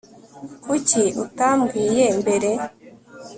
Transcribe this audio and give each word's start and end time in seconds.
Kuki 0.63 1.03
utambwiye 1.23 2.05
mbere 2.21 2.51